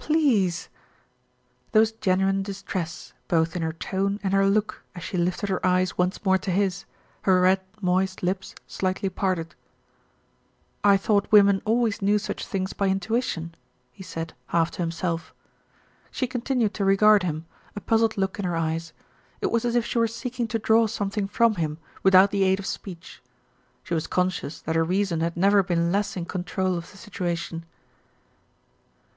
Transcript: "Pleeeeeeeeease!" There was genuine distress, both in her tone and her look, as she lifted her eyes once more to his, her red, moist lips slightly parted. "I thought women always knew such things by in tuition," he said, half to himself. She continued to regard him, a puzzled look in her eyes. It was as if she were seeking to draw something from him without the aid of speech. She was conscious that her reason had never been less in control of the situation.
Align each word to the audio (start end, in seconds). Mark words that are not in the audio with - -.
"Pleeeeeeeeease!" 0.00 0.66
There 1.70 1.78
was 1.78 1.92
genuine 1.92 2.42
distress, 2.42 3.12
both 3.28 3.54
in 3.54 3.62
her 3.62 3.72
tone 3.72 4.18
and 4.24 4.34
her 4.34 4.44
look, 4.48 4.82
as 4.96 5.04
she 5.04 5.16
lifted 5.16 5.48
her 5.50 5.64
eyes 5.64 5.96
once 5.96 6.24
more 6.24 6.36
to 6.38 6.50
his, 6.50 6.84
her 7.22 7.40
red, 7.40 7.60
moist 7.80 8.24
lips 8.24 8.56
slightly 8.66 9.08
parted. 9.08 9.54
"I 10.82 10.96
thought 10.96 11.30
women 11.30 11.62
always 11.64 12.02
knew 12.02 12.18
such 12.18 12.44
things 12.44 12.72
by 12.72 12.88
in 12.88 12.98
tuition," 12.98 13.54
he 13.92 14.02
said, 14.02 14.32
half 14.48 14.72
to 14.72 14.82
himself. 14.82 15.32
She 16.10 16.26
continued 16.26 16.74
to 16.74 16.84
regard 16.84 17.22
him, 17.22 17.46
a 17.76 17.80
puzzled 17.80 18.16
look 18.18 18.40
in 18.40 18.44
her 18.44 18.56
eyes. 18.56 18.92
It 19.40 19.52
was 19.52 19.64
as 19.64 19.76
if 19.76 19.86
she 19.86 19.98
were 20.00 20.08
seeking 20.08 20.48
to 20.48 20.58
draw 20.58 20.88
something 20.88 21.28
from 21.28 21.54
him 21.54 21.78
without 22.02 22.32
the 22.32 22.42
aid 22.42 22.58
of 22.58 22.66
speech. 22.66 23.22
She 23.84 23.94
was 23.94 24.08
conscious 24.08 24.60
that 24.62 24.74
her 24.74 24.82
reason 24.82 25.20
had 25.20 25.36
never 25.36 25.62
been 25.62 25.92
less 25.92 26.16
in 26.16 26.24
control 26.24 26.76
of 26.76 26.90
the 26.90 26.96
situation. 26.96 27.64